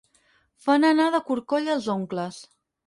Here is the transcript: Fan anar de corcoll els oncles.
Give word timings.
Fan 0.67 0.89
anar 0.89 1.07
de 1.17 1.21
corcoll 1.31 1.71
els 1.77 1.95
oncles. 1.99 2.43